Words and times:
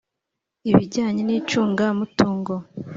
ibijyanye 0.69 1.21
n 1.23 1.31
icungamutungo 1.37 2.53